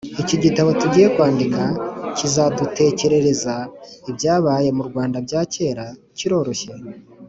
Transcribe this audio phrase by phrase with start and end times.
[0.13, 1.63] -iki gitabo tugiye kwandika
[2.17, 3.55] kizadutekerereza
[4.09, 5.85] ibyabaye mu rwanda bya kera,
[6.17, 6.73] kiroroshye,